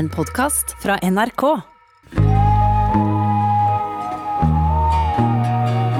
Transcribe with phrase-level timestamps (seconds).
[0.00, 1.42] En podkast fra NRK.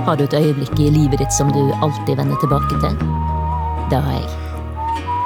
[0.06, 2.96] Har du et øyeblikk i livet ditt som du alltid vender tilbake til?
[3.92, 4.30] Det har jeg.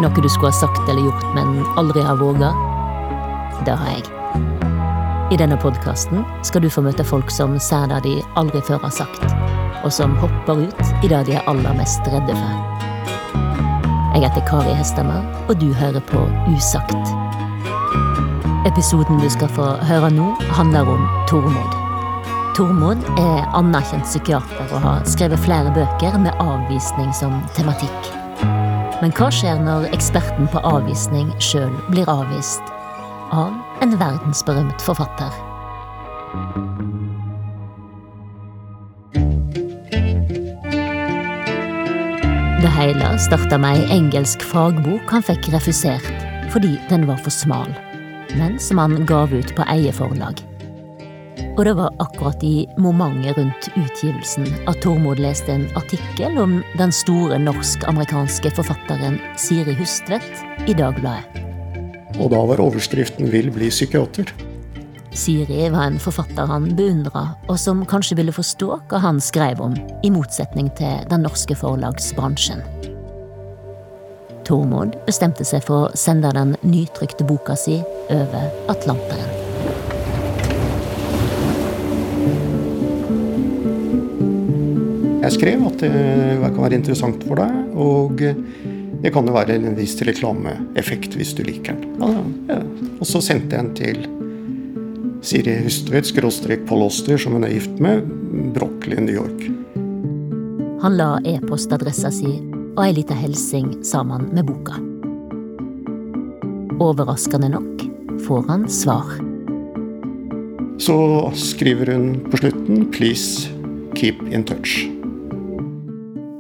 [0.03, 2.51] Noe du skulle ha sagt eller gjort, men aldri har våga?
[3.63, 4.11] Det har jeg.
[5.31, 8.97] I denne podkasten skal du få møte folk som sier det de aldri før har
[8.99, 9.23] sagt,
[9.85, 13.39] og som hopper ut i det de er aller mest redde for.
[14.17, 17.15] Jeg heter Kari Hesthammer, og du hører på Usagt.
[18.65, 21.75] Episoden du skal få høre nå, handler om Tormod.
[22.57, 28.09] Tormod er anerkjent psykiater og har skrevet flere bøker med avvisning som tematikk.
[29.03, 32.73] Men hva skjer når eksperten på avvisning sjøl blir avvist
[33.37, 33.53] av
[33.85, 35.29] en verdensberømt forfatter?
[42.65, 47.69] Det hele starta med ei engelsk fagbok han fikk refusert fordi den var for smal,
[48.39, 50.43] men som han gav ut på eget forlag.
[51.55, 56.95] Og det var akkurat i momentet rundt utgivelsen at Tormod leste en artikkel om den
[56.95, 61.43] store norsk-amerikanske forfatteren Siri Hustvedt i Dagbladet.
[62.19, 64.31] Og da var overskriften 'Vil bli psykiater'.
[65.15, 69.77] Siri var en forfatter han beundra, og som kanskje ville forstå hva han skrev om,
[70.03, 72.63] i motsetning til den norske forlagsbransjen.
[74.45, 77.79] Tormod bestemte seg for å sende den nytrykte boka si
[78.13, 79.33] over Atlanteren.
[85.25, 85.91] Jeg skrev at det
[86.45, 88.21] kan være interessant for deg, og
[89.05, 91.97] det kan jo være en viss reklameeffekt hvis du liker den.
[92.01, 92.61] Ja, ja.
[93.01, 93.99] Og så sendte jeg den til
[95.25, 98.05] Siri Hustvedt, skråstrek Paul Oster, som hun er gift med,
[98.53, 99.47] Brooklyn, New York.
[100.85, 102.35] Han la e-postadressa si
[102.75, 104.79] og ei lita hilsing sammen med boka.
[106.83, 107.85] Overraskende nok
[108.27, 109.15] får han svar.
[110.79, 110.97] Så
[111.39, 113.49] skriver hun på slutten 'Please
[113.95, 114.91] keep in touch'.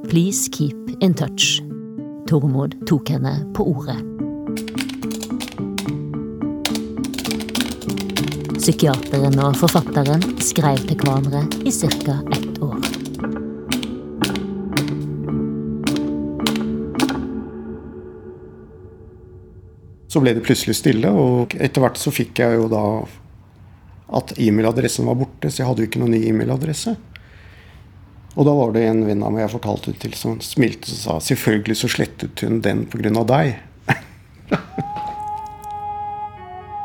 [0.08, 1.62] Please keep in touch.
[2.28, 4.00] Tormod tok henne på ordet.
[8.58, 12.22] Psykiateren og forfatteren skrev til hverandre i ca.
[12.32, 12.43] ett
[20.14, 23.02] Så ble det plutselig stille, og etter hvert så fikk jeg jo da
[24.14, 26.92] at e-mailadressen var borte, så jeg hadde jo ikke noen ny e-mailadresse.
[28.38, 30.98] Og da var det en venn av meg jeg fortalte det til, som smilte og
[31.00, 33.10] sa selvfølgelig så slettet hun den pga.
[33.26, 33.58] deg.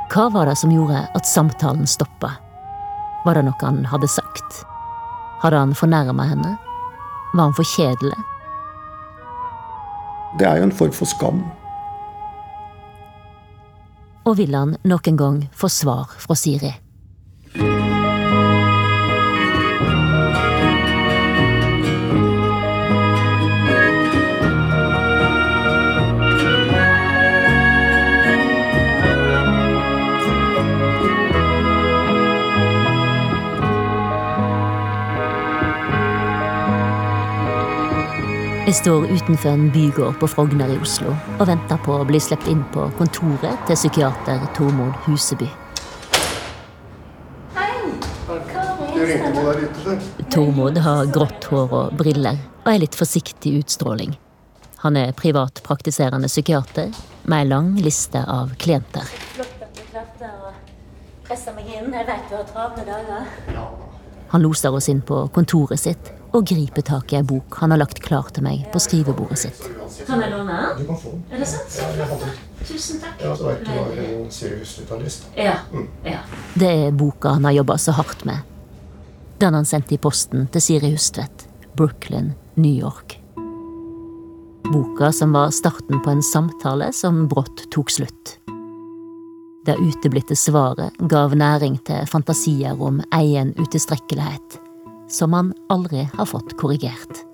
[0.09, 2.33] Hva var det som gjorde at samtalen stoppa?
[3.27, 4.65] Var det noe han hadde sagt?
[5.45, 6.57] Hadde han fornærma henne?
[7.35, 8.17] Var han for kjedelig?
[10.41, 11.45] Det er jo en form for skam.
[14.29, 16.75] Og vil han nok en gang få svar fra Siri?
[38.69, 41.09] Jeg står utenfor en bygård på Frogner i Oslo
[41.39, 45.47] og venter på å bli sluppet inn på kontoret til psykiater Tormod Huseby.
[50.29, 54.13] Tormod har grått hår og briller og er litt forsiktig utstråling.
[54.85, 56.93] Han er privatpraktiserende psykiater
[57.25, 59.09] med ei lang liste av klienter.
[59.33, 60.53] Flott at du klarte å
[61.25, 61.89] presse meg inn.
[61.89, 63.67] Jeg vet du har travle dager.
[64.29, 67.81] Han loser oss inn på kontoret sitt og griper tak i ei bok han har
[67.81, 69.61] lagt klar til meg på skrivebordet sitt.
[70.07, 70.81] Kan jeg låne den?
[70.81, 71.23] Du kan få den.
[71.31, 71.77] Er det sant?
[71.79, 72.29] Ja, jeg hadde.
[72.67, 73.23] Tusen takk.
[73.23, 75.19] Ja, så vet du har en seriøs.
[75.37, 75.55] Ja.
[76.05, 76.19] ja.
[76.53, 78.45] Det er boka han har jobba så hardt med.
[79.39, 81.47] Den han sendte i posten til Siri Hustvedt,
[81.79, 83.15] Brooklyn, New York.
[84.69, 88.35] Boka som var starten på en samtale som brått tok slutt.
[89.65, 94.59] Det uteblitte svaret gav næring til fantasier om egen utilstrekkelighet,
[95.09, 97.25] som han aldri har fått korrigert.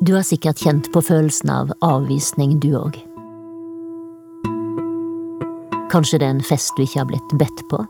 [0.00, 2.96] Du har sikkert kjent på følelsen av avvisning, du òg.
[5.90, 7.82] Kanskje det er en fest du ikke har blitt bedt på?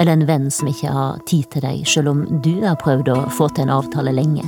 [0.00, 3.18] Eller en venn som ikke har tid til deg, selv om du har prøvd å
[3.34, 4.46] få til en avtale lenge?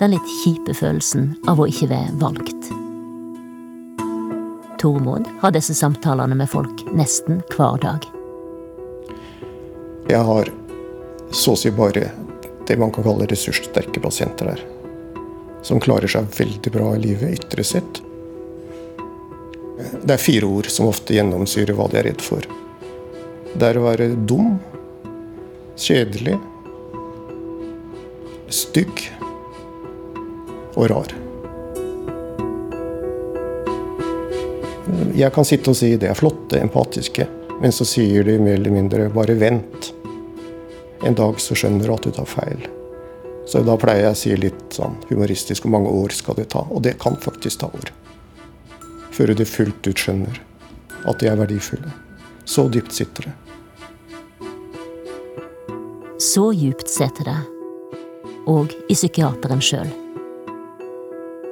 [0.00, 2.81] Den litt kjipe følelsen av å ikke være valgt.
[4.82, 8.06] Tormod har disse samtalene med folk nesten hver dag.
[10.10, 10.50] Jeg har
[11.30, 12.08] så å si bare
[12.66, 14.64] det man kan kalle ressurssterke pasienter her.
[15.62, 18.00] som klarer seg veldig bra i livet ytre sett.
[20.02, 22.42] Det er fire ord som ofte gjennomsyrer hva de er redd for.
[23.54, 24.56] Det er å være dum,
[25.78, 26.34] kjedelig,
[28.50, 29.06] stygg
[30.74, 31.21] og rar.
[35.16, 37.26] Jeg kan sitte og si det er flotte, empatiske,
[37.62, 39.92] men så sier de mer eller mindre bare vent.
[41.06, 42.66] En dag så skjønner du at du tar feil.
[43.48, 46.62] Så da pleier jeg å si litt sånn humoristisk hvor mange år skal det ta?
[46.70, 47.92] Og det kan faktisk ta år.
[49.12, 50.42] Før du fullt ut skjønner
[51.08, 51.90] at de er verdifulle.
[52.44, 53.34] Så dypt sitter det.
[56.22, 57.40] Så djupt sitter det.
[58.46, 59.90] Og i psykiateren sjøl.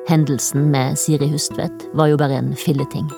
[0.09, 3.11] Hendelsen med Siri Hustvedt var jo bare en filleting.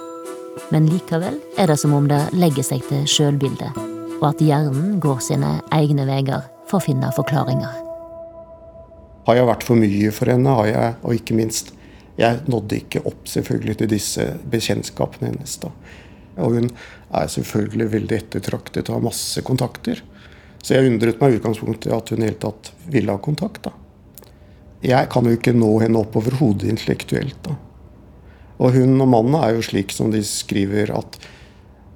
[0.72, 3.76] Men likevel er det som om det legger seg til sjølbildet,
[4.22, 7.74] og at hjernen går sine egne veier for å finne forklaringer.
[9.26, 10.54] Har jeg vært for mye for henne?
[10.56, 11.74] Har jeg, og ikke minst,
[12.16, 15.58] jeg nådde ikke opp selvfølgelig til disse bekjentskapene hennes.
[15.60, 15.70] da.
[16.40, 16.70] Og hun
[17.12, 20.00] er selvfølgelig veldig ettertraktet og har masse kontakter.
[20.62, 23.68] Så jeg undret meg i utgangspunktet at hun i hele tatt ville ha kontakt.
[23.68, 23.74] da.
[24.82, 27.36] Jeg kan jo ikke nå henne opp overhodet intellektuelt.
[27.44, 27.58] da.
[28.58, 31.18] Og hun og mannen er jo slik som de skriver at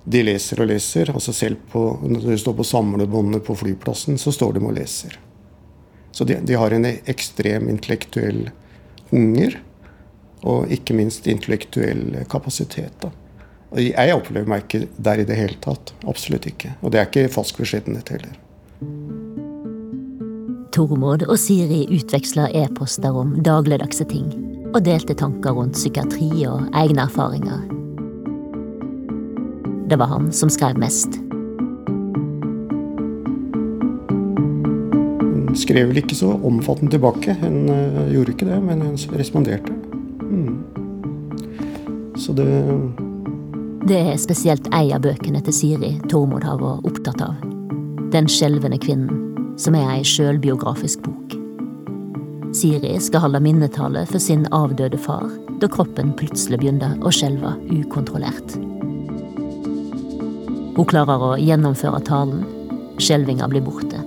[0.07, 1.11] de leser og leser.
[1.13, 5.19] altså Selv på, når de står på samlebåndet på flyplassen, så står de og leser.
[6.13, 8.49] Så de, de har en ekstrem intellektuell
[9.11, 9.59] hunger.
[10.47, 12.95] Og ikke minst intellektuell kapasitet.
[13.03, 13.11] Da.
[13.77, 15.93] Jeg opplever meg ikke der i det hele tatt.
[16.07, 16.77] Absolutt ikke.
[16.81, 18.37] Og det er ikke falsk beskjedenhet heller.
[20.77, 24.29] Tormod og Siri utveksler e-poster om dagligdagse ting,
[24.75, 27.63] og delte tanker rundt psykiatri og egne erfaringer.
[29.87, 31.19] Det var han som skrev mest.
[35.21, 37.37] Hun skrev vel ikke så omfattende tilbake.
[37.41, 39.73] Hun uh, gjorde ikke det, men hun responderte.
[40.27, 40.57] Mm.
[42.17, 42.49] Så det
[43.87, 47.37] Det er spesielt ei av bøkene til Siri Tormod har vært opptatt av.
[48.11, 51.16] Den skjelvende kvinnen, som er ei sjølbiografisk bok.
[52.57, 55.27] Siri skal holde minnetale for sin avdøde far
[55.61, 58.55] da kroppen plutselig begynner å skjelve ukontrollert.
[60.77, 62.47] Hun klarer å gjennomføre talen.
[62.97, 64.01] Skjelvinga blir borte.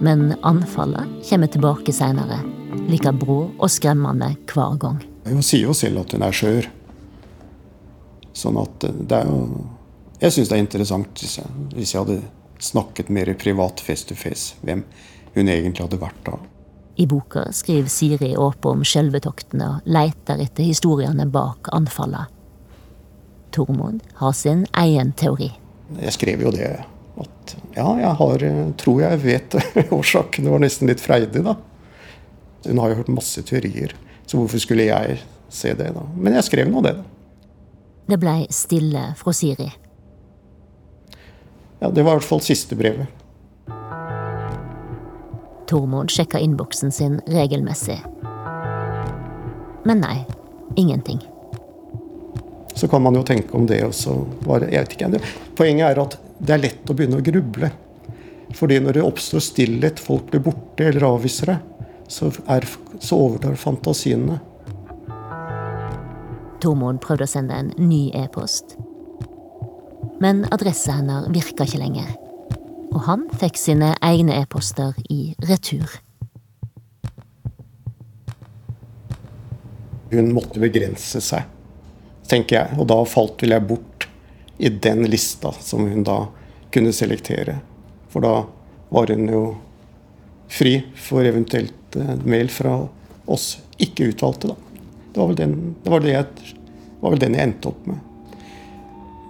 [0.00, 2.38] Men anfallet kommer tilbake seinere,
[2.88, 5.02] like brå og skremmende hver gang.
[5.28, 6.70] Hun sier jo selv at hun er skjør.
[8.32, 9.44] Sånn at det er jo
[10.24, 12.20] Jeg syns det er interessant hvis jeg, hvis jeg hadde
[12.64, 14.86] snakket mer privat face to face, hvem
[15.34, 16.38] hun egentlig hadde vært da.
[16.96, 22.28] I boka skriver Siri åpent om skjelvetoktene og leter etter historiene bak anfallene.
[23.54, 25.52] Tormod har sin egen teori.
[26.00, 26.70] Jeg skrev jo det
[27.22, 28.44] at ja, jeg har,
[28.80, 29.56] tror jeg vet
[29.98, 30.46] årsaken.
[30.46, 31.54] Det var nesten litt freidig, da.
[32.64, 33.94] Hun har jo hørt masse teorier,
[34.26, 35.20] så hvorfor skulle jeg
[35.52, 36.02] se det, da?
[36.16, 37.04] Men jeg skrev nå det, da.
[38.10, 39.70] Det blei stille fra Siri.
[41.80, 43.23] Ja, det var i hvert fall siste brevet.
[45.70, 47.98] Tormod sjekka innboksen sin regelmessig.
[49.84, 50.24] Men nei,
[50.76, 51.20] ingenting.
[52.74, 54.16] Så kan man jo tenke om det også.
[54.44, 55.20] Var, jeg vet ikke,
[55.56, 57.70] Poenget er at det er lett å begynne å gruble.
[58.54, 62.66] Fordi når det oppstår stillhet, folk blir borte eller avviser deg, så, er,
[63.00, 64.40] så overtar fantasiene.
[66.64, 68.76] Tormod prøvde å sende en ny e-post.
[70.22, 72.12] Men adressa hennes virka ikke lenger.
[72.94, 75.90] Og han fikk sine egne e-poster i retur.
[80.14, 81.48] Hun måtte begrense seg,
[82.30, 82.78] tenker jeg.
[82.78, 84.06] Og da falt vel jeg bort
[84.62, 86.20] i den lista som hun da
[86.74, 87.58] kunne selektere.
[88.14, 88.34] For da
[88.94, 89.44] var hun jo
[90.54, 92.76] fri for eventuelt eh, mail fra
[93.26, 94.82] oss ikke utvalgte, da.
[95.10, 96.54] Det var vel den, det var det jeg,
[97.00, 98.13] var vel den jeg endte opp med.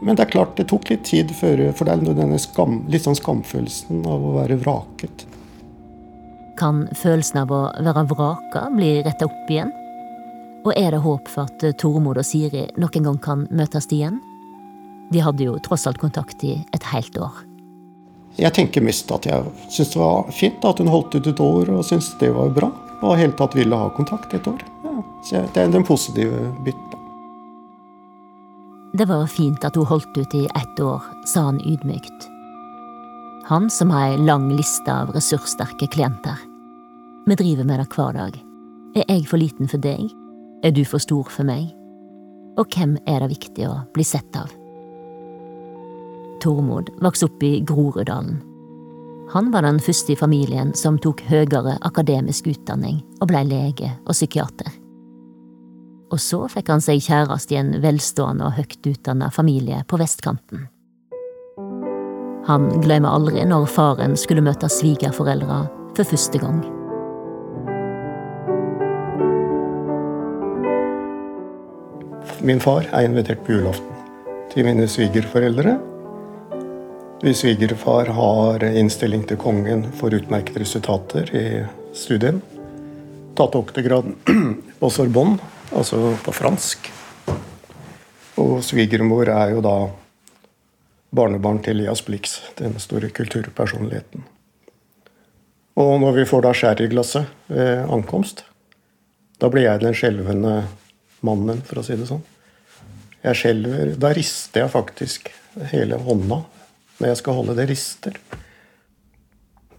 [0.02, 3.06] Men det er klart, det tok litt tid før For det er denne skam, litt
[3.06, 5.26] sånn skamfølelsen av å være vraket.
[6.58, 9.72] Kan følelsen av å være vraka bli retta opp igjen?
[10.64, 14.20] Og er det håp for at Tormod og Siri noen gang kan møtes igjen?
[15.12, 17.42] De hadde jo tross alt kontakt i et helt år.
[18.40, 21.70] Jeg tenker mest at jeg syns det var fint at hun holdt ut et år
[21.76, 22.70] og syntes det var bra.
[23.04, 24.62] Og helt tatt ville ha kontakt et år.
[24.86, 24.94] Ja,
[25.28, 26.83] så det er den positive biten.
[28.94, 32.28] Det var fint at hun holdt ut i ett år, sa han ydmykt.
[33.50, 36.38] Han som har ei lang liste av ressurssterke klienter.
[37.26, 38.36] Vi driver med det hver dag.
[38.94, 40.12] Er jeg for liten for deg?
[40.62, 41.72] Er du for stor for meg?
[42.54, 44.52] Og hvem er det viktig å bli sett av?
[46.44, 48.38] Tormod vokste opp i Groruddalen.
[49.34, 54.14] Han var den første i familien som tok høyere akademisk utdanning og blei lege og
[54.14, 54.83] psykiater.
[56.14, 60.68] Og så fikk han seg kjæreste i en velstående og høyt utdanna familie på vestkanten.
[62.46, 65.64] Han glemmer aldri når faren skulle møte svigerforeldra
[65.96, 66.60] for første gang.
[72.44, 74.04] Min far er invitert på julaften
[74.52, 75.78] til mine svigerforeldre.
[77.24, 81.46] Min svigerfar har innstilling til kongen for utmerkede resultater i
[81.96, 82.38] studien.
[83.34, 84.14] Tatt doktorgraden
[84.78, 85.40] på Sorbonne,
[85.72, 86.90] altså på fransk.
[88.40, 89.76] Og svigermor er jo da
[91.14, 94.24] barnebarn til Elias Blix, den store kulturpersonligheten.
[95.78, 98.44] Og når vi får da sherryglasset ved ankomst,
[99.38, 100.54] da blir jeg den skjelvende
[101.26, 102.22] mannen, for å si det sånn.
[103.24, 105.30] Jeg skjelver Da rister jeg faktisk
[105.70, 106.42] hele hånda
[106.98, 108.18] når jeg skal holde det rister.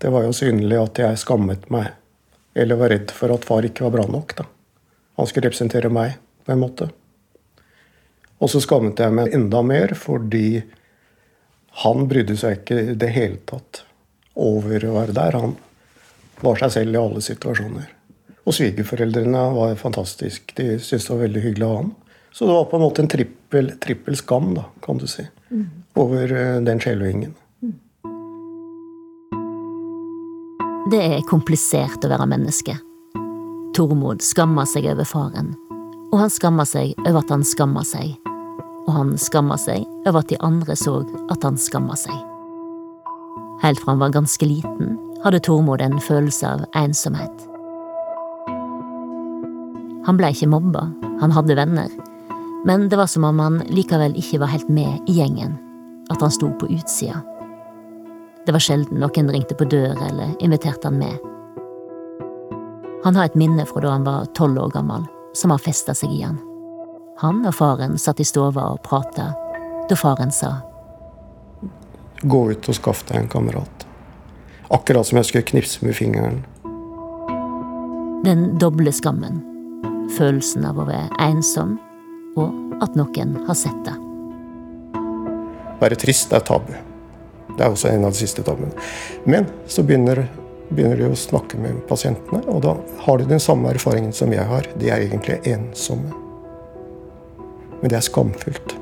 [0.01, 1.94] Det var jo synlig at jeg skammet meg,
[2.58, 4.36] eller var redd for at far ikke var bra nok.
[4.36, 4.48] da.
[5.15, 6.89] Han skulle representere meg, på en måte.
[8.43, 10.62] Og så skammet jeg meg enda mer fordi
[11.84, 13.84] han brydde seg ikke i det hele tatt
[14.36, 15.38] over å være der.
[15.39, 15.55] Han
[16.43, 17.88] var seg selv i alle situasjoner.
[18.45, 20.53] Og svigerforeldrene var fantastiske.
[20.57, 21.93] De syntes det var veldig hyggelig å ha ham.
[22.36, 25.65] Så det var på en måte en trippel, trippel skam, da, kan du si, mm.
[26.03, 27.31] over eh, den skjelvingen.
[30.91, 32.75] Det er komplisert å være menneske.
[33.75, 35.50] Tormod skammer seg over faren,
[36.13, 38.13] og han skammer seg over at han skammer seg.
[38.86, 41.01] Og han skammer seg over at de andre så
[41.34, 42.15] at han skammer seg.
[43.65, 47.44] Helt fra han var ganske liten, hadde Tormod en følelse av ensomhet.
[50.08, 50.88] Han ble ikke mobba,
[51.20, 51.91] han hadde venner,
[52.63, 55.60] men det var som om han likevel ikke var helt med i gjengen,
[56.15, 57.20] at han sto på utsida.
[58.48, 61.35] Det var sjelden noen ringte på døra eller inviterte han med.
[63.05, 65.05] Han har et minne fra da han var tolv år gammel,
[65.38, 66.39] som har festa seg i han.
[67.21, 69.31] Han og faren satt i stova og prata,
[69.89, 70.57] da faren sa
[72.25, 73.85] Gå ut og skaff deg en kamerat.
[74.74, 76.39] Akkurat som jeg skulle knipse med fingeren.
[78.25, 79.43] Den doble skammen
[80.17, 81.77] følelsen av å være ensom,
[82.39, 83.95] og at noen har sett det.
[85.81, 86.74] Være trist er tabu.
[87.55, 88.74] Det er også en av de siste tabuene.
[89.27, 90.25] Men så begynner,
[90.69, 94.45] begynner de å snakke med pasientene, og da har de den samme erfaringen som jeg
[94.50, 94.67] har.
[94.79, 96.12] De er egentlig ensomme.
[97.81, 98.75] Men det er skamfullt.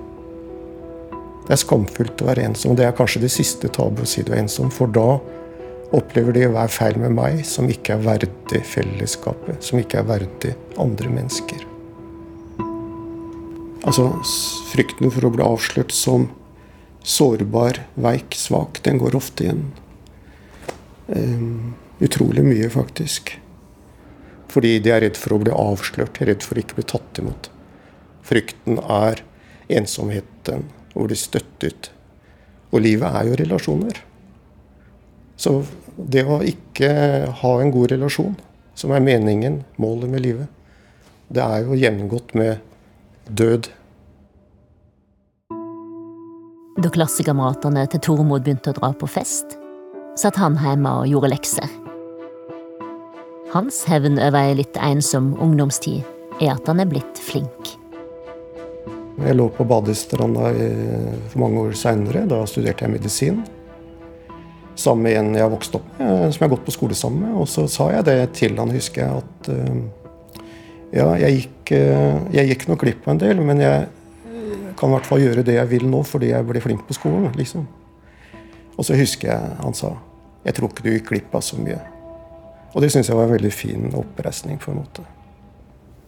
[1.44, 2.78] Det er skamfullt å være ensom.
[2.80, 5.18] Det er kanskje det siste tabu å si du er ensom, for da
[5.94, 10.10] opplever de å være feil med meg, som ikke er verdig fellesskapet, som ikke er
[10.10, 11.68] verdig andre mennesker.
[13.84, 14.08] Altså,
[14.72, 16.30] frykten for å bli avslørt som
[17.04, 19.66] sårbar, veik, svak, den går ofte igjen.
[21.08, 23.36] Um, utrolig mye, faktisk.
[24.54, 27.50] Fordi de er redd for å bli avslørt, redd for å ikke bli tatt imot.
[28.24, 29.24] Frykten er
[29.74, 31.90] ensomheten, å bli støttet.
[32.72, 34.04] Og livet er jo relasjoner.
[35.36, 35.64] Så
[35.98, 36.92] det å ikke
[37.42, 38.36] ha en god relasjon,
[38.78, 40.52] som er meningen, målet med livet,
[41.34, 42.62] det er jo gjennomgått med
[43.26, 43.72] død.
[46.84, 49.58] Da klassekameratene til Tormod begynte å dra på fest,
[50.20, 51.80] satt han hjemme og gjorde lekser.
[53.54, 56.04] Hans hevn over ei litt ensom ungdomstid
[56.42, 57.74] er at han er blitt flink.
[59.22, 60.50] Jeg lå på badestranda
[61.30, 62.26] for mange år seinere.
[62.30, 63.44] Da studerte jeg medisin
[64.76, 67.28] sammen med en jeg har vokst opp med, som jeg har gått på skole sammen
[67.28, 67.36] med.
[67.44, 70.42] Og så sa jeg det til han, husker jeg, at uh,
[70.94, 73.86] ja, jeg gikk, uh, jeg gikk nok glipp av en del, men jeg
[74.80, 77.30] kan i hvert fall gjøre det jeg vil nå fordi jeg ble flink på skolen.
[77.38, 77.68] liksom.
[78.78, 79.96] Og så husker jeg han sa
[80.44, 81.80] jeg tror ikke du gikk glipp av så mye.
[82.74, 84.58] Og det syns jeg var en veldig fin oppreisning.
[84.60, 85.06] på en måte.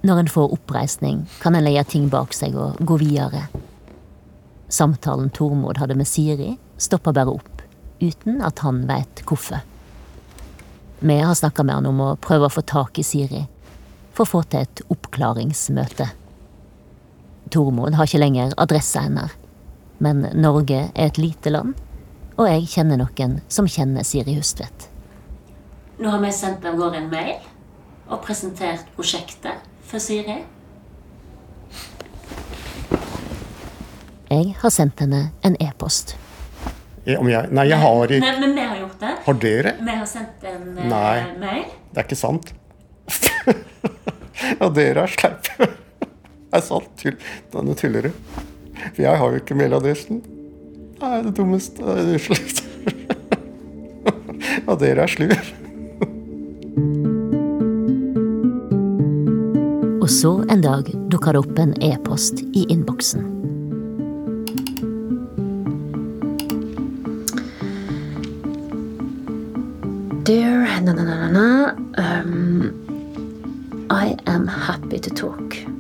[0.01, 3.47] Når en får oppreisning, kan en legge ting bak seg og gå videre.
[4.67, 7.61] Samtalen Tormod hadde med Siri, stoppa bare opp
[8.01, 9.61] uten at han veit hvorfor.
[10.99, 13.45] Vi har snakka med han om å prøve å få tak i Siri,
[14.11, 16.09] for å få til et oppklaringsmøte.
[17.53, 19.31] Tormod har ikke lenger adressa hennes,
[19.97, 21.75] men Norge er et lite land,
[22.35, 24.89] og jeg kjenner noen som kjenner Siri Hustvedt.
[25.99, 27.37] Nå har vi sendt av gårde en mail
[28.11, 30.41] og presentert prosjektet for Siri.
[34.25, 36.17] Jeg har sendt henne en e-post.
[37.05, 39.11] Om jeg, nei, jeg har ikke Nei, Men vi har gjort det.
[39.27, 39.73] Har dere?
[39.77, 41.17] Vi har sendt en uh, Nei.
[41.39, 41.67] mail.
[41.93, 42.49] Det er ikke sant.
[44.59, 45.69] ja, dere er sleipe.
[46.55, 46.91] Det er sant.
[46.99, 47.15] Tull.
[47.53, 48.39] Nå tuller du.
[48.87, 50.23] For jeg har jo ikke mailadressen.
[50.95, 51.83] Det er det dummeste.
[51.83, 52.61] Unnskyld.
[54.65, 55.35] Og dere er slur.
[60.01, 63.31] Og så en dag dukker det opp en e-post i innboksen.
[70.25, 71.75] Dear na, na, na, na, na.
[71.97, 72.71] Um,
[73.89, 75.74] I am happy to talk.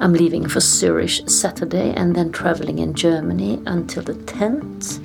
[0.00, 4.98] I'm leaving for Zurich Saturday and then traveling in Germany until the 10th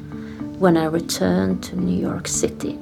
[0.58, 2.80] when I return to New York City.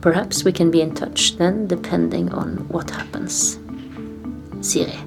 [0.00, 3.58] Perhaps we can be in touch then, depending on what happens.
[4.60, 4.98] Siri.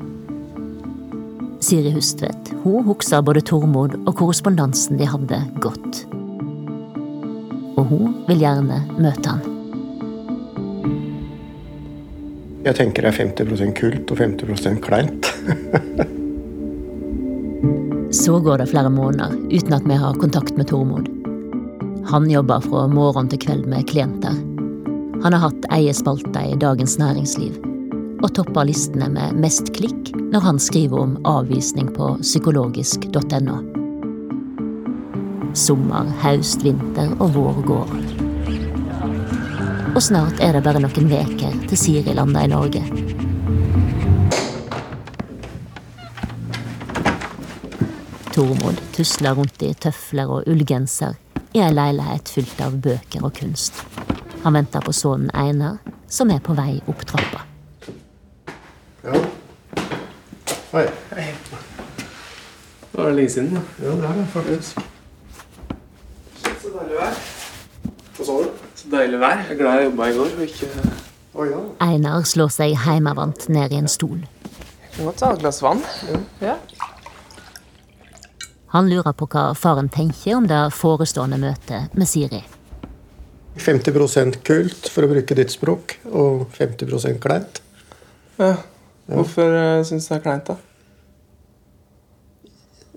[1.61, 6.03] Siri Hustvedt hun husker både Tormod og korrespondansen de hadde, godt.
[7.77, 9.43] Og hun vil gjerne møte han.
[12.65, 15.34] Jeg tenker det er 50 kult og 50 kleint.
[18.15, 21.09] Så går det flere måneder uten at vi har kontakt med Tormod.
[22.07, 24.35] Han jobber fra morgen til kveld med klienter.
[25.23, 27.57] Han har hatt eie spalte i Dagens Næringsliv,
[28.21, 33.57] og topper listene med mest klikk når han skriver om avvisning på psykologisk.no.
[35.55, 37.97] Sommer, høst, vinter og vår går.
[39.95, 43.04] Og snart er det bare noen veker til Siri lander i Norge.
[48.35, 51.13] Tormod tusler rundt i tøfler og ullgenser
[51.55, 53.77] i ei leilighet fylt av bøker og kunst.
[54.43, 55.77] Han venter på sønnen Einar,
[56.11, 57.45] som er på vei opp trappa.
[59.05, 59.21] Ja.
[60.75, 60.83] Oi.
[61.15, 63.55] Det var lenge siden.
[63.55, 63.61] da.
[63.85, 64.83] Ja, det er det faktisk.
[66.43, 67.15] Så deilig vær.
[68.17, 68.49] Hva sa du?
[68.75, 69.45] Så deilig vær.
[69.45, 70.35] Jeg er glad jeg jobba i går.
[70.35, 70.69] og ikke...
[71.33, 71.63] oh, ja.
[71.87, 74.19] Einar slår seg heimevant ned i en stol.
[74.97, 75.79] Jeg må ta et glass vann.
[76.43, 76.59] Ja.
[78.75, 82.41] Han lurer på hva faren tenker om det forestående møtet med Siri.
[83.55, 87.61] 50% kult, for å bruke ditt språk, og 50% kleint.
[88.35, 88.57] ja.
[89.05, 90.57] Hvorfor uh, syns du det er kleint, da?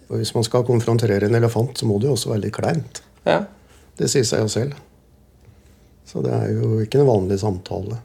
[0.08, 3.02] Hvis man skal konfrontere en elefant, så må det jo også være litt kleint.
[3.29, 3.42] Ja.
[4.00, 4.74] Det sier seg jo selv.
[6.09, 8.00] Så det er jo ikke en vanlig samtale.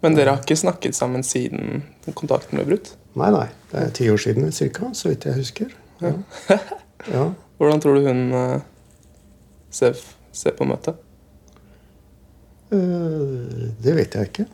[0.00, 1.82] Men dere har ikke snakket sammen siden
[2.14, 2.94] kontakten ble brutt?
[3.18, 3.48] Nei, nei.
[3.72, 5.80] Det er ti år siden cirka, så vidt jeg husker.
[6.04, 6.58] Ja.
[7.16, 7.24] ja.
[7.58, 8.60] Hvordan tror du hun uh,
[9.72, 9.98] ser,
[10.34, 11.00] ser på møtet?
[12.74, 14.46] Øh, det vet jeg ikke.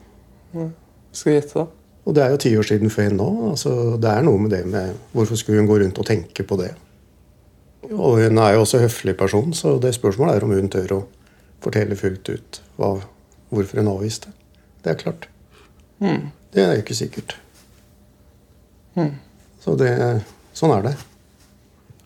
[1.13, 1.67] Skal vi gjette, da?
[2.09, 3.43] Og det er jo ti år siden henne òg.
[3.53, 6.57] Altså, det er noe med det med Hvorfor skulle hun gå rundt og tenke på
[6.61, 6.73] det?
[7.91, 11.01] Og hun er jo også høflig person, så det spørsmålet er om hun tør å
[11.65, 12.95] fortelle fullt ut hva,
[13.51, 14.33] hvorfor hun avviste.
[14.85, 15.29] Det er klart.
[15.99, 16.31] Mm.
[16.55, 17.37] Det er jo ikke sikkert.
[18.95, 19.15] Mm.
[19.61, 19.91] Så det,
[20.57, 20.95] sånn er det.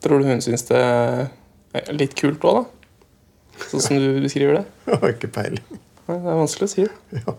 [0.05, 3.61] Tror du hun syns det er litt kult òg, da?
[3.71, 4.63] Sånn som du beskriver det?
[4.91, 5.65] Jeg har ikke peiling.
[6.05, 6.85] Nei, Det er vanskelig å si.
[7.17, 7.35] Ja.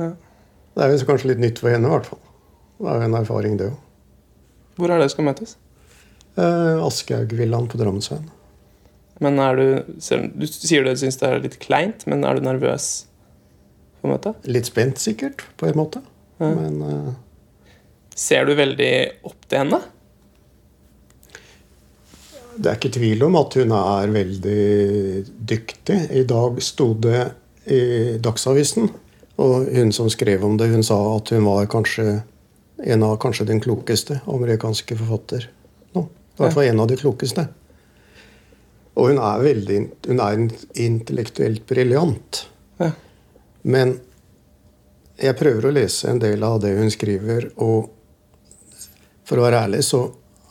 [0.00, 2.20] Det er jo kanskje litt nytt for henne, i hvert fall.
[2.80, 3.78] Det er jo en erfaring, det òg.
[4.80, 5.56] Hvor er det du skal møtes?
[6.38, 8.28] Eh, Aschehougvillaen på Drammensveien.
[9.20, 9.64] Men er du,
[10.00, 12.86] du sier du syns det er litt kleint, men er du nervøs
[14.00, 14.38] for møtet?
[14.48, 16.00] Litt spent, sikkert, på en måte.
[16.40, 16.54] Ja.
[16.56, 17.10] Men eh,
[18.16, 18.92] Ser du veldig
[19.28, 19.80] opp til henne?
[22.60, 24.64] Det er ikke tvil om at hun er veldig
[25.48, 26.00] dyktig.
[26.12, 27.22] I dag sto det
[27.72, 27.80] i
[28.20, 28.90] Dagsavisen,
[29.40, 32.20] og hun som skrev om det, hun sa at hun var kanskje
[32.80, 35.46] en av kanskje den klokeste amerikanske forfatter
[35.96, 36.04] nå.
[36.04, 37.46] I hvert fall en av de klokeste.
[38.96, 40.44] Og hun er veldig hun er
[40.84, 42.44] intellektuelt briljant.
[42.80, 42.92] Ja.
[43.62, 43.98] Men
[45.20, 47.90] jeg prøver å lese en del av det hun skriver, og
[49.28, 50.06] for å være ærlig så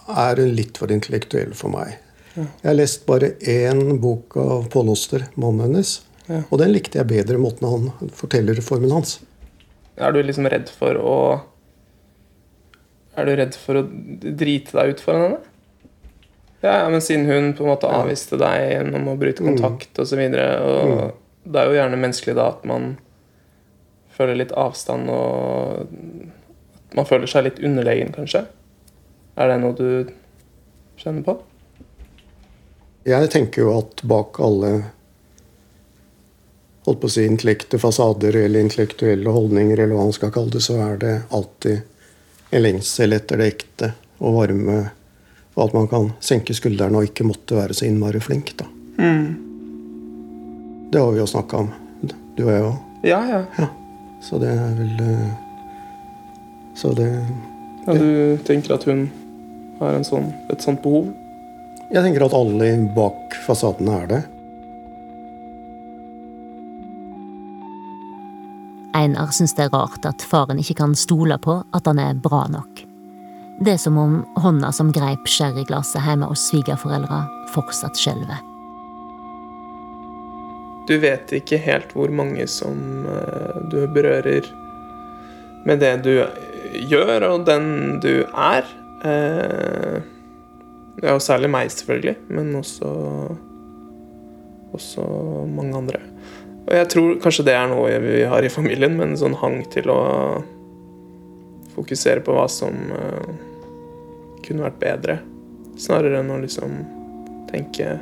[0.10, 1.98] er hun litt for intellektuell for meg.
[2.40, 6.00] Jeg har lest bare én bok av Paul Oster, mannen hennes.
[6.30, 6.44] Ja.
[6.50, 9.18] Og den likte jeg bedre, måten han forteller formen hans.
[10.00, 11.16] Er du liksom redd for å
[13.20, 15.40] Er du redd for å drite deg ut foran henne?
[16.62, 20.02] Ja, ja, men siden hun på en måte avviste deg gjennom å bryte kontakt osv.
[20.04, 22.94] Og, så videre, og det er jo gjerne menneskelig da at man
[24.16, 28.46] føler litt avstand og at man føler seg litt underlegen, kanskje.
[29.40, 30.10] Er det noe du
[31.00, 31.38] kjenner på?
[33.08, 34.72] Jeg tenker jo at bak alle
[36.84, 40.64] holdt på å si intellekte fasader eller intellektuelle holdninger, eller hva man skal kalle det,
[40.66, 44.80] så er det alltid en lengsel etter det ekte og varme.
[45.56, 48.52] Og at man kan senke skuldrene og ikke måtte være så innmari flink.
[48.60, 48.68] da.
[50.90, 51.72] Det har vi jo snakka om,
[52.36, 52.78] du og jeg òg.
[53.08, 53.42] Ja, ja.
[53.60, 53.70] Ja.
[54.20, 55.30] Så det er vel eh,
[56.76, 57.08] Så det
[57.88, 59.06] ja du tenker at hun
[59.80, 61.10] har en sånn, et sånt behov?
[61.90, 64.20] Jeg tenker at alle bak fasadene er det.
[69.00, 72.44] Einar syns det er rart at faren ikke kan stole på at han er bra
[72.52, 72.84] nok.
[73.60, 78.40] Det er som om hånda som greip sherryglasset hjemme hos svigerforeldra, fortsatt skjelver.
[80.88, 84.48] Du vet ikke helt hvor mange som eh, du berører
[85.68, 86.14] med det du
[86.90, 88.66] gjør, og den du er.
[89.06, 90.00] Eh,
[91.04, 92.90] ja, særlig meg, selvfølgelig, men også,
[94.76, 95.06] også
[95.48, 96.02] mange andre.
[96.68, 99.62] Og jeg tror kanskje det er noe vi har i familien, med en sånn hang
[99.74, 100.00] til å
[101.78, 103.34] fokusere på hva som eh,
[104.46, 105.20] kunne vært bedre.
[105.80, 106.76] Snarere enn å liksom
[107.50, 107.96] tenke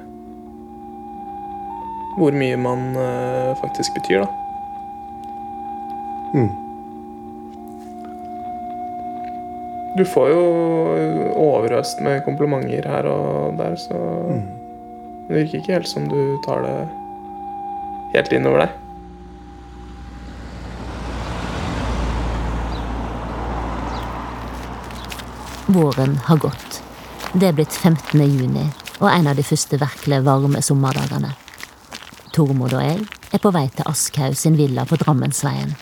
[2.17, 4.31] hvor mye man eh, faktisk betyr, da.
[6.33, 6.66] Mm.
[9.95, 10.41] Du får jo
[11.35, 13.93] overøst med komplimenter her og der, så
[14.27, 14.41] Mm.
[15.27, 16.87] det virker ikke helt som du tar det
[18.13, 18.69] helt innover deg.
[25.67, 26.83] Våren har gått.
[27.33, 28.21] Det er blitt 15.
[28.23, 28.69] juni
[28.99, 31.33] og en av de første virkelig varme sommerdagene.
[32.33, 33.01] Tormod og jeg
[33.33, 35.75] er på vei til Aschhaug sin villa på Drammensveien,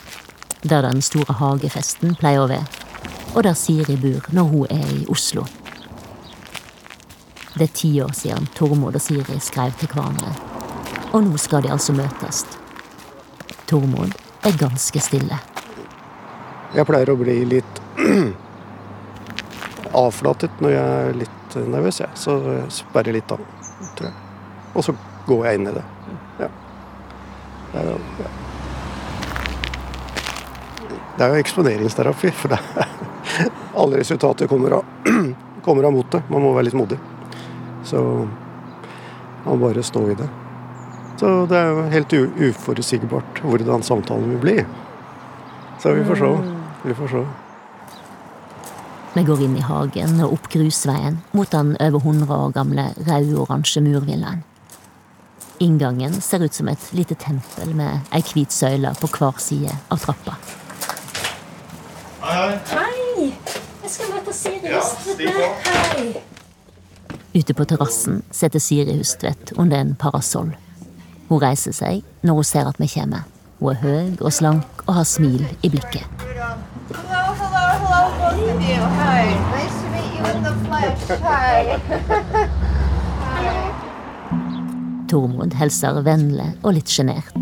[0.64, 2.66] der den store hagefesten pleier å være,
[3.36, 5.44] og der Siri bor når hun er i Oslo.
[7.56, 10.32] Det er ti år siden Tormod og Siri skrev til hverandre,
[11.14, 12.44] og nå skal de altså møtes.
[13.68, 15.40] Tormod er ganske stille.
[16.76, 17.82] Jeg pleier å bli litt
[20.06, 22.12] avflatet når jeg er litt nervøs, jeg.
[22.20, 23.44] Så jeg sperrer litt av,
[23.96, 24.16] tror jeg.
[24.76, 24.96] Og så
[25.28, 25.86] går jeg inn i det.
[26.42, 26.50] Ja.
[27.72, 28.34] Det er jo, ja.
[31.16, 32.60] Det er jo eksponeringsterapi, for det
[33.76, 34.86] alle resultater kommer av,
[35.66, 36.30] kommer av motet.
[36.30, 36.98] Man må være litt modig.
[37.86, 38.02] Så
[39.46, 40.28] man bare stå i det.
[41.20, 44.58] Så det er jo helt u uforutsigbart hvordan samtalen vil bli.
[45.80, 46.32] Så vi får se.
[46.84, 47.26] Vi får se.
[49.16, 53.84] Vi går inn i hagen og opp grusveien mot den over 100 år gamle rød-oransje
[53.86, 54.44] murvillaen.
[55.64, 60.04] Inngangen ser ut som et lite tempel med ei hvit søyle på hver side av
[60.04, 60.36] trappa.
[62.26, 62.90] Hei!
[63.16, 63.55] Jeg
[63.96, 65.68] skal møte Siri Hustvedt.
[65.68, 66.22] Hei!
[67.36, 70.52] Ute på terrassen setter Siri Hustvedt under en parasoll.
[71.30, 73.22] Hun reiser seg når hun ser at vi kommer.
[73.60, 76.06] Hun er høy og slank og har smil i blikket.
[76.26, 78.82] Hello, hello, hello, both of you.
[79.00, 79.24] Hi.
[79.56, 81.04] Nice to meet you in the flesh.
[81.24, 81.60] Hi.
[85.10, 87.36] Tormod hilser vennlig og litt sjenert.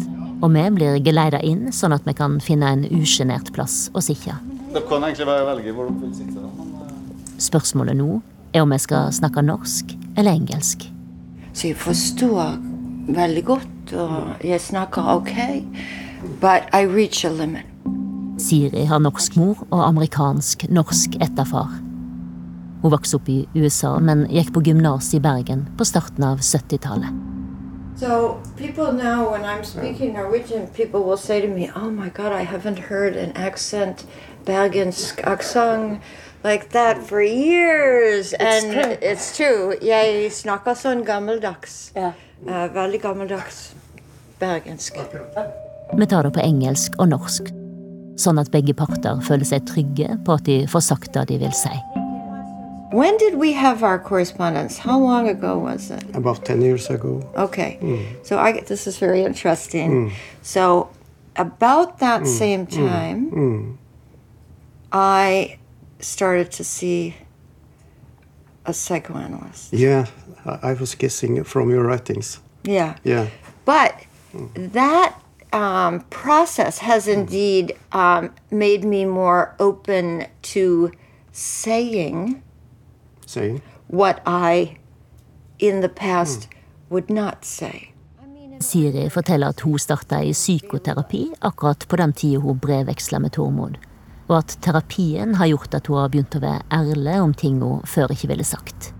[0.44, 4.36] Og vi blir geleida inn, sånn at vi kan finne en usjenert plass å sitte.
[4.74, 6.40] Dere kan egentlig bare velge hvor dere vil sitte.
[6.42, 8.22] men, eh, Spørsmålet nå
[8.54, 10.90] er om jeg skal snakke norsk eller engelsk.
[11.54, 12.58] Så jeg forstår
[13.08, 15.64] veldig godt, og jeg snakker ok,
[16.42, 17.66] but I reach a limit.
[18.40, 21.70] Siri har norsk mor og amerikansk-norsk etterfar.
[22.82, 27.14] Hun vokste opp i USA, men gikk på gymnas i Bergen på starten av 70-tallet.
[27.96, 32.32] So people now, when I'm speaking Norwegian, people will say to me, "Oh my God,
[32.34, 34.06] I haven't heard an accent,
[34.46, 36.02] Bergensk aksent
[36.44, 38.98] like that for years." and true.
[39.02, 39.78] it's true.
[39.82, 41.92] Jeg snakker sånn gammeldags.
[41.96, 42.14] Yeah.
[42.48, 43.74] Uh, veldig gammeldags
[44.40, 44.98] bergensk.
[45.98, 47.50] Vi tar det på engelsk og norsk,
[48.20, 51.54] sånn at begge parter føler seg trygge på at de får sagt det de vil
[51.56, 51.74] si.
[52.94, 54.78] When did we have our correspondence?
[54.78, 56.04] How long ago was it?
[56.14, 57.24] About 10 years ago.
[57.36, 57.80] Okay.
[58.24, 60.12] So I this is very interesting.
[60.44, 60.90] So
[61.36, 63.80] about that same time
[64.94, 65.58] I
[66.00, 67.16] started to see
[68.66, 69.74] a psychoanalyst.
[69.74, 70.06] Yeah,
[70.46, 72.40] I I was guessing from your writings.
[72.64, 72.96] Yeah.
[73.04, 73.28] Yeah.
[73.66, 73.94] But
[74.74, 75.16] that
[75.52, 80.92] um, process has indeed um, made me more open to
[81.32, 82.42] saying
[83.26, 83.62] Saying.
[83.88, 84.78] what I
[85.60, 86.48] in the past
[86.90, 87.90] would not say.
[88.60, 93.78] Siri forteller at hun starta i psykoterapi akkurat på den tida hun brevveksla med Tormod,
[94.30, 97.84] og at terapien har gjort at hun har begynt å være ærlig om ting hun
[97.90, 98.92] før ikke ville sagt.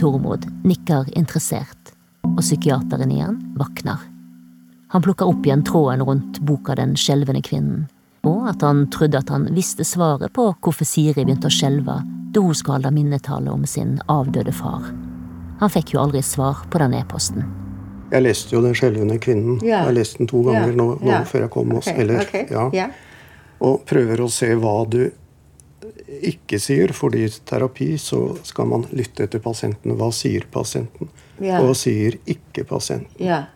[0.00, 1.92] Tormod nikker interessert,
[2.26, 4.00] og psykiateren igjen vakner.
[4.92, 7.86] Han plukker opp igjen tråden rundt boka Den skjelvende kvinnen,
[8.26, 12.40] og at han trodde at han visste svaret på hvorfor Siri begynte å skjelve da
[12.40, 14.90] hun skulle holde minnetale om sin avdøde far.
[15.60, 17.46] Han fikk jo aldri svar på den e-posten.
[18.12, 19.62] Jeg leste jo 'Den skjelvende kvinnen'.
[19.62, 19.80] Yeah.
[19.80, 20.76] Jeg har lest den to ganger yeah.
[20.76, 21.24] nå, nå yeah.
[21.24, 21.72] før jeg kom.
[21.72, 22.90] Også, Okay, eller, okay, ja.
[23.62, 23.68] Yeah.
[23.70, 25.12] Og prøver å se hva du
[26.22, 29.94] ikke sier, fordi i terapi så skal man lytte til pasienten.
[29.96, 31.10] Hva sier pasienten?
[31.38, 33.14] Hva sier ikke pasienten?
[33.18, 33.46] Yeah.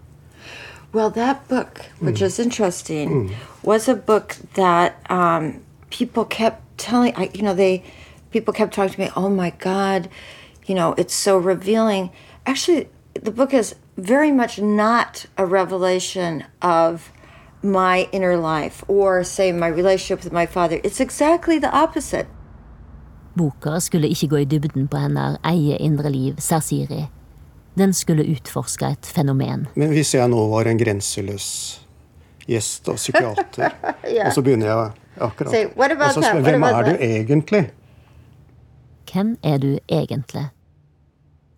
[0.92, 7.14] Well, that book, which is interesting, was a book that um, people kept telling.
[7.16, 7.82] I, you know, they
[8.30, 9.10] people kept talking to me.
[9.16, 10.08] Oh my God,
[10.66, 12.10] you know, it's so revealing.
[12.46, 17.12] Actually, the book is very much not a revelation of
[17.66, 20.80] my inner life or say my relationship with my father.
[20.84, 22.26] It's exactly the opposite.
[23.38, 27.02] Boka skulle ikke gå i dybden på hennes eget indre liv, sier Siri.
[27.78, 29.66] Den skulle utforske et fenomen.
[29.76, 31.48] Men hvis jeg nå var en grenseløs
[32.48, 33.74] gjest og psykiater,
[34.26, 36.30] og så begynner jeg akkurat Say, what about og så that?
[36.30, 37.70] spør What Hvem about er du that?" egentlig?
[39.12, 40.46] Hvem er du egentlig?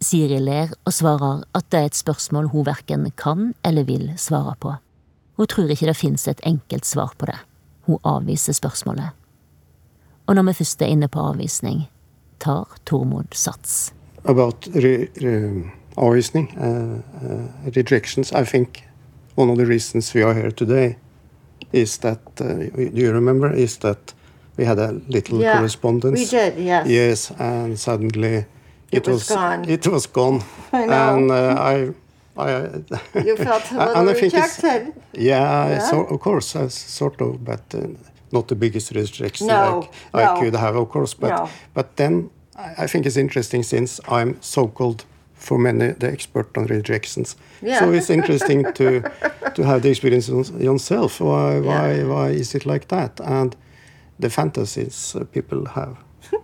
[0.02, 4.54] Siri ler og svarer at det er et spørsmål hun verken kan eller vil svare
[4.60, 4.74] på.
[5.38, 7.36] Hun tror ikke det fins et enkelt svar på det.
[7.86, 9.14] Hun avviser spørsmålet.
[10.26, 11.84] Og når vi først er inne på avvisning,
[12.42, 13.92] tar Tormod sats.
[14.24, 15.62] About re, re,
[15.96, 17.46] avvisning, uh, uh,
[17.76, 18.82] rejections, I think
[19.36, 20.96] one of the reasons we are here today
[21.72, 24.14] is that, uh, do you remember, is that
[24.58, 26.18] we had a little Yeah, correspondence.
[26.18, 26.86] we did, yes.
[26.86, 28.44] Yes, and suddenly
[28.90, 29.64] It was gone.
[29.68, 30.40] It was gone.
[30.72, 31.16] I know.
[31.16, 31.94] And uh, I,
[32.38, 34.94] I, You felt a and little I think.
[35.12, 35.78] Yeah, Yeah.
[35.90, 37.86] So, of course, uh, sort of, but uh,
[38.32, 41.14] not the biggest rejection No, I, I could have, of course.
[41.14, 41.48] But No.
[41.74, 46.66] but then I, I think it's interesting since I'm so-called for many the expert on
[46.66, 47.36] rejections.
[47.62, 47.78] Yeah.
[47.80, 49.00] So it's interesting to
[49.54, 50.28] to have the experience
[50.60, 51.20] yourself.
[51.20, 52.06] Why why Yeah.
[52.08, 53.20] why is it like that?
[53.20, 53.56] And
[54.20, 55.96] the fantasies uh, people have.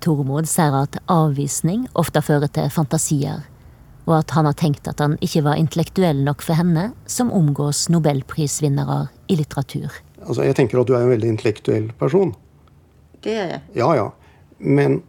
[0.00, 3.42] Tormod sier at avvisning ofte fører til fantasier,
[4.06, 7.84] og at han har tenkt at han ikke var intellektuell nok for henne, som omgås
[7.92, 9.92] nobelprisvinnere i litteratur.
[10.26, 12.34] Altså, jeg tenker at du er en veldig intellektuell person.
[13.22, 13.60] Det er jeg.
[13.78, 14.08] Ja, ja.
[14.58, 15.00] Men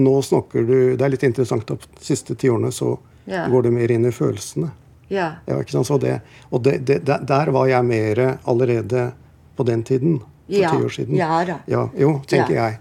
[0.00, 3.46] nå snakker du Det er litt interessant at de siste tiårene så Ja.
[3.48, 4.70] går du mer inn i følelsene.
[5.10, 5.36] Ja.
[5.46, 5.86] Ja, ikke sant?
[5.86, 9.12] Så det, og det, det, der, var jeg mer allerede
[9.56, 10.20] på den tiden.
[10.46, 10.70] For Ja.
[10.70, 11.16] ti år siden.
[11.16, 11.58] Ja da.
[11.68, 12.64] Ja, jo, tenker Ja.
[12.70, 12.78] jeg.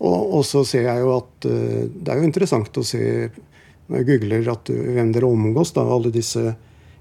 [0.00, 3.30] Og, og så ser jeg jo at uh, Det er jo interessant å se
[3.90, 6.44] når jeg googler at, hvem dere omgås, da, alle disse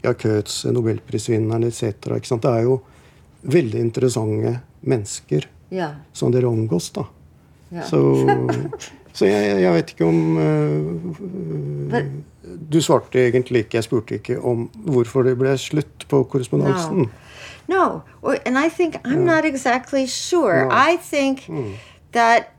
[0.01, 2.09] ja, Coates, nobelprisvinnerne etc.
[2.09, 2.79] Det er jo
[3.41, 5.91] veldig interessante mennesker Ja.
[6.13, 7.05] som dere omgås, da.
[7.69, 7.83] Ja.
[7.85, 7.99] Så,
[9.13, 11.99] så jeg, jeg vet ikke om uh,
[12.41, 13.77] Du svarte egentlig ikke.
[13.77, 17.05] Jeg spurte ikke om hvorfor det ble slutt på korrespondansen.
[17.69, 17.83] No,
[18.23, 18.33] no.
[18.45, 20.65] and I think I'm not exactly sure.
[20.65, 20.71] No.
[20.73, 21.45] I think
[22.13, 22.49] that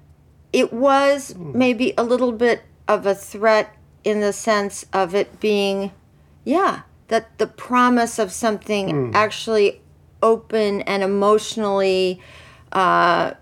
[0.52, 5.92] it was maybe a little bit of a threat in the sense of it being,
[6.44, 9.80] yeah, that the promise of something actually
[10.22, 12.20] open and emotionally,
[12.72, 13.32] uh,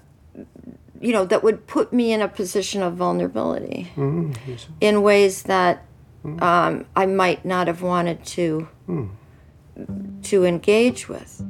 [1.00, 3.92] you know, that would put me in a position of vulnerability
[4.80, 5.84] in ways that
[6.40, 8.68] um, I might not have wanted to
[10.22, 11.42] to engage with.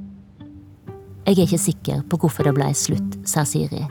[1.27, 3.83] Jeg er ikke sikker på hvorfor det blei slutt, sier Siri.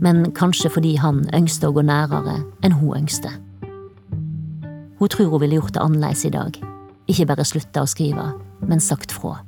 [0.00, 3.28] Men kanskje fordi han ønskte å gå nærere enn hun ønskte.
[4.98, 6.62] Hun tror hun ville gjort det annerledes i dag.
[7.08, 9.42] Ikke bare slutta å skrive, men sagt fra.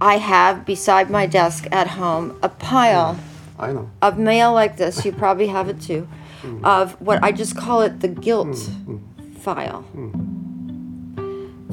[0.00, 3.16] I have beside my desk at home a pile
[3.58, 3.88] I know.
[4.02, 5.04] of mail like this.
[5.04, 6.06] You probably have it too.
[6.42, 6.64] Mm.
[6.64, 9.38] Of what I just call it the guilt mm, mm.
[9.38, 9.84] file.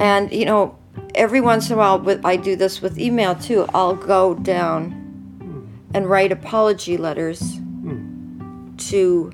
[0.00, 0.74] And you know,
[1.14, 3.66] every once in a while, with I do this with email too.
[3.74, 4.92] I'll go down
[5.94, 7.60] and write apology letters
[8.76, 9.32] to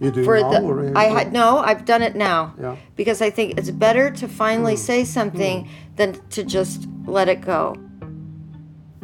[0.00, 2.52] You do for now the or I had no, I've done it now.
[2.60, 2.76] Yeah.
[2.96, 7.74] Because I think it's better to finally say something than to just let it go.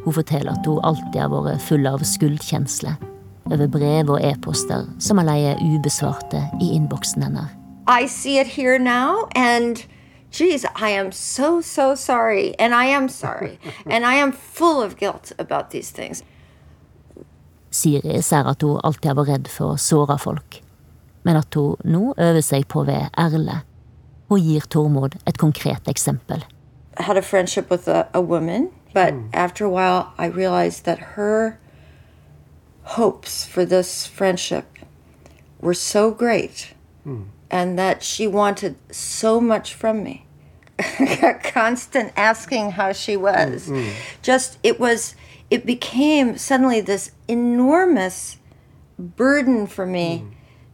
[0.04, 2.96] Hun forteller at hun alltid har vært full av skuldkjensle
[3.52, 7.48] over brev og e-poster som har leie ubesvarte i innboksen hennes.
[7.86, 9.84] I see it here now and
[10.30, 14.96] geez, I am so so sorry and I am sorry and I am full of
[14.96, 16.22] guilt about these things.
[17.70, 20.60] Siri sier at hun alltid har vært redd for å såre folk,
[21.22, 23.60] men at hun nå øver seg på å være ærlig.
[24.28, 26.44] Hun gir Tormod et konkret eksempel.
[26.98, 29.28] I had a friendship with a, a woman, but hmm.
[29.32, 31.58] after a while I realized that her
[32.82, 34.64] hopes for this friendship
[35.60, 37.22] were so great hmm.
[37.50, 40.26] and that she wanted so much from me.
[41.44, 43.66] Constant asking how she was.
[43.66, 43.90] Hmm,
[44.22, 45.14] Just, it was,
[45.50, 48.38] it became suddenly this enormous
[48.98, 50.24] burden for me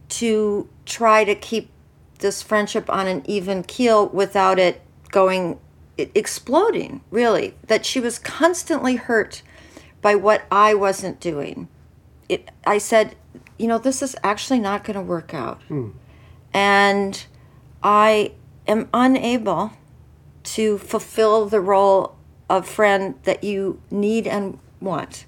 [0.09, 1.69] to try to keep
[2.19, 5.59] this friendship on an even keel without it going
[5.97, 7.55] it exploding really.
[7.67, 9.41] That she was constantly hurt
[10.01, 11.67] by what i wasn't doing.
[12.27, 13.15] It, i said
[13.57, 15.61] you know this is actually not going to work out.
[15.63, 15.89] Hmm.
[16.53, 17.25] And
[17.83, 18.33] i
[18.67, 19.73] am unable
[20.43, 22.15] to fulfill the role
[22.49, 25.25] of friend that you need and want.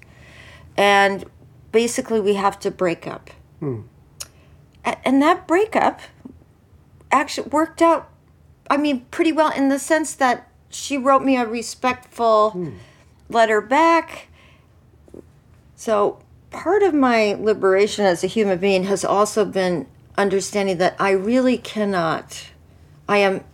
[0.76, 1.24] And
[1.70, 3.30] basically, we have to break up.
[3.60, 3.82] A-
[4.84, 6.00] And that breakup
[7.10, 8.08] actually worked out,
[8.68, 12.70] I mean, pretty well in the sense that she wrote me a respectful hmm.
[13.28, 14.28] letter back.
[15.76, 21.10] So part of my liberation as a human being has also been understanding that I
[21.10, 22.50] really cannot,
[23.08, 23.44] I am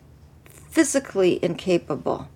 [0.45, 2.29] physically incapable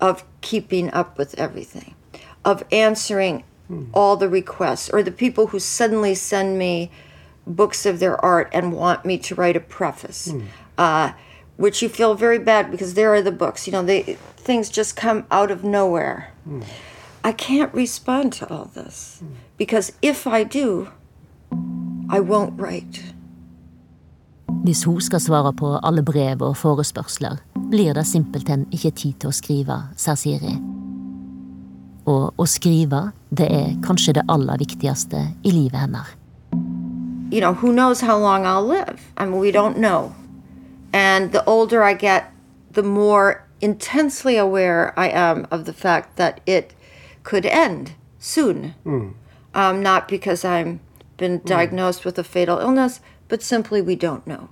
[0.00, 1.94] of keeping up with everything,
[2.44, 3.86] of answering hmm.
[3.92, 6.90] all the requests, or the people who suddenly send me
[7.46, 10.32] books of their art and want me to write a preface,
[10.78, 11.12] uh,
[11.56, 13.66] which you feel very bad because there are the books.
[13.66, 16.32] You know, they things just come out of nowhere.
[17.24, 19.22] I can't respond to all this
[19.56, 20.88] because if I do,
[22.10, 23.00] I won't write.
[24.64, 27.36] Hvis hun skal svare på alle brev og forespørsler,
[27.70, 30.54] blir det simpelthen ikke tid til å skrive, sier Siri.
[32.06, 36.12] Og å skrive, det er kanskje det aller viktigste i livet hennes.
[37.34, 39.10] You know, who knows how long I'll live?
[39.16, 40.14] I mean, we don't know.
[40.92, 42.32] And the older I get,
[42.70, 46.74] the more intensely aware I am of the fact that it
[47.24, 48.74] could end soon.
[49.52, 50.78] Um, not because I've
[51.16, 54.50] been diagnosed with a fatal illness, but simply we don't know.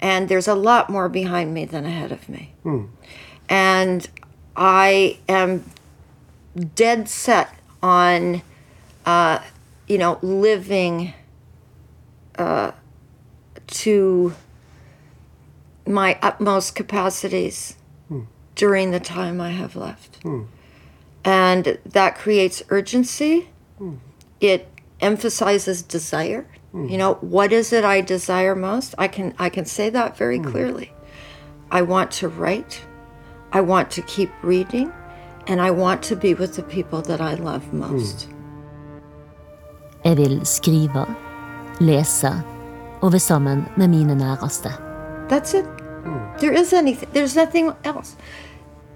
[0.00, 2.54] And there's a lot more behind me than ahead of me.
[3.50, 4.08] And
[4.56, 5.64] I am
[6.74, 8.40] dead set on,
[9.04, 9.40] uh,
[9.86, 11.12] you know, living
[12.36, 14.34] to
[15.86, 17.76] my utmost capacities
[18.08, 18.22] hmm.
[18.54, 20.22] during the time I have left.
[20.22, 20.44] Hmm.
[21.24, 23.48] And that creates urgency.
[23.78, 23.96] Hmm.
[24.40, 24.68] It
[25.00, 26.46] emphasizes desire.
[26.74, 28.96] You know, what is it I desire most?
[28.98, 30.92] I can I can say that very clearly.
[31.70, 32.82] I want to write.
[33.52, 34.92] I want to keep reading
[35.46, 38.28] and I want to be with the people that I love most.
[40.04, 41.06] Jeg vil skrive,
[41.80, 42.42] lese
[43.02, 44.68] og være sammen med mine næreste.
[45.28, 45.64] That's it.
[46.38, 47.10] There is anything.
[47.12, 48.16] There's nothing else.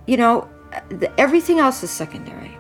[0.09, 0.45] You know,
[0.91, 2.59] the, everything else is secondary.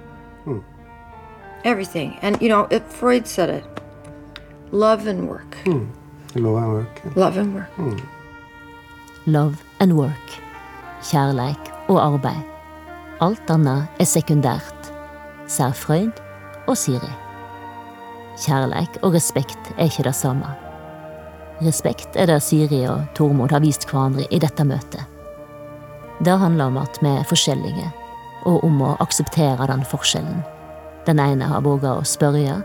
[1.64, 3.64] Everything, and you know, it, Freud said it.
[4.72, 5.56] Love and work.
[6.34, 7.16] Lov and work.
[7.16, 8.00] Love and work.
[9.26, 10.40] Love and work.
[11.10, 12.42] Kjærleik og arbeid.
[13.20, 14.92] Alt annet er sekundært,
[15.50, 16.20] sier Freud
[16.68, 17.27] og Siri.
[18.38, 20.50] Kjærleik og respekt er ikke det samme.
[21.64, 25.02] Respekt er det Siri og Tormod har vist hverandre i dette møtet.
[26.22, 27.90] Det handler om at vi er forskjellige,
[28.46, 30.42] og om å akseptere den forskjellen.
[31.06, 32.60] Den ene har våga å spørre,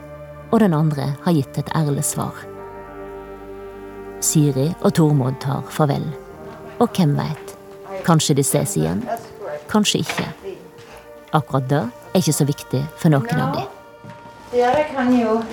[0.51, 2.37] og den andre har gitt et ærlig svar.
[4.21, 6.05] Siri og Tormod tar farvel.
[6.81, 7.57] Og hvem veit,
[8.05, 9.01] kanskje de ses igjen,
[9.73, 10.29] kanskje ikke.
[11.33, 13.72] Akkurat det er ikke så viktig for noen av dem.
[14.53, 15.43] Dere kan jo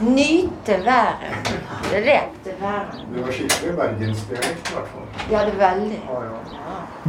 [0.00, 1.16] nyte været.
[1.92, 3.06] Rette været.
[3.14, 5.06] Det var skikkelig bergensdialekt, i hvert fall.
[5.30, 6.00] Ja, det er veldig.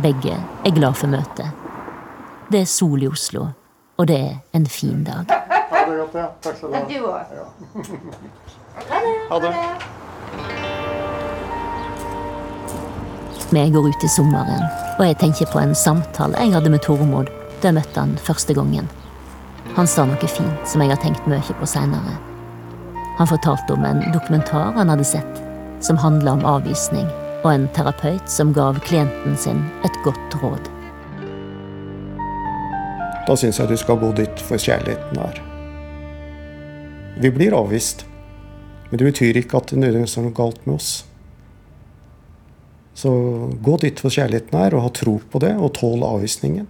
[0.03, 1.51] Begge er glad for møtet.
[2.51, 3.45] Det er sol i Oslo,
[3.97, 5.25] og det er en fin dag.
[5.27, 6.25] Ha det godt, ja.
[6.41, 6.81] Takk skal du ha.
[6.89, 7.19] Du òg.
[9.31, 9.53] Ha det.
[13.51, 14.63] Vi går ut i sommeren,
[14.99, 17.25] og jeg tenker på en samtale jeg hadde med Tormod
[17.61, 18.89] da jeg møtte han første gangen.
[19.75, 22.17] Han sa noe fint som jeg har tenkt mye på seinere.
[23.19, 25.41] Han fortalte om en dokumentar han hadde sett,
[25.79, 27.07] som handla om avvisning,
[27.43, 30.67] og en terapeut som gav klienten sin et godt råd.
[33.27, 35.39] Da syns jeg du skal gå dit for kjærligheten er.
[37.21, 38.03] Vi blir avvist,
[38.89, 40.91] men det betyr ikke at det nødvendigvis er noe galt med oss.
[42.97, 43.11] Så
[43.63, 46.67] gå dit for kjærligheten er, og ha tro på det, og tål avvisningen.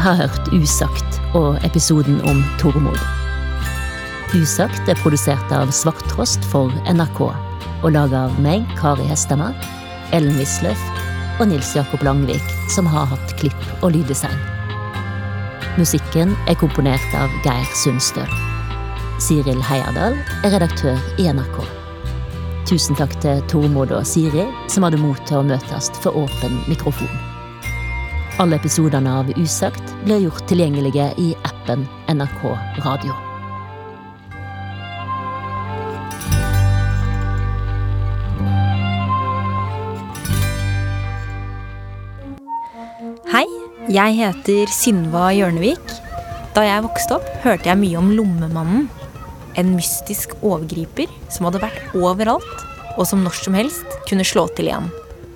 [0.00, 2.98] Har hørt Usagt og episoden om Tormod.
[4.34, 9.56] Usagt er produsert av Svarttrost for NRK og laga av meg, Kari Hesthamar,
[10.16, 10.80] Ellen Wisløff
[11.40, 14.38] og Nils Jakob Langvik, som har hatt klipp og lyddesign.
[15.80, 18.38] Musikken er komponert av Geir Sundstøl.
[19.20, 21.60] Siril Heierdal er redaktør i NRK.
[22.68, 27.39] Tusen takk til Tormod og Siri, som hadde mot til å møtes for åpen mikrofon.
[28.40, 32.44] Alle episodene av Usagt blir gjort tilgjengelige i appen NRK
[32.86, 33.12] Radio.
[43.28, 43.44] Hei,
[43.92, 45.92] jeg heter Synva Hjørnevik.
[46.56, 48.88] Da jeg vokste opp, hørte jeg mye om Lommemannen.
[49.60, 52.66] En mystisk overgriper som hadde vært overalt,
[52.96, 54.88] og som når som helst kunne slå til igjen.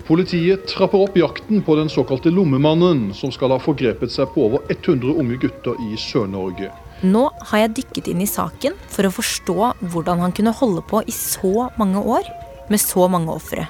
[0.05, 4.67] Politiet trapper opp jakten på den såkalte lommemannen, som skal ha forgrepet seg på over
[4.69, 6.69] 100 unge gutter i Sør-Norge.
[7.09, 9.57] Nå har jeg dykket inn i saken for å forstå
[9.95, 12.29] hvordan han kunne holde på i så mange år
[12.69, 13.65] med så mange ofre.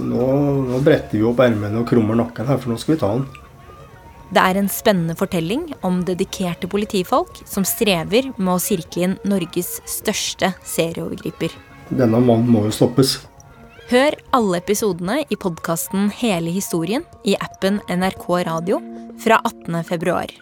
[0.00, 0.24] Nå,
[0.70, 3.28] nå bretter vi opp ermene og krummer nakken her, for nå skal vi ta han.
[4.34, 9.76] Det er en spennende fortelling om dedikerte politifolk som strever med å sirkle inn Norges
[9.84, 11.52] største serieovergriper.
[11.92, 13.18] Denne mannen må jo stoppes.
[13.84, 18.78] Hør alle episodene i podkasten Hele historien i appen NRK Radio
[19.20, 19.76] fra 18.
[19.84, 20.32] februar.